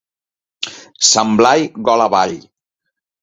Sant 1.09 1.35
Blai, 1.41 1.67
gola 1.89 2.09
avall! 2.11 2.35